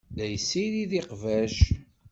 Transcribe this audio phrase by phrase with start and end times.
[0.15, 1.57] La yessirid iqbac.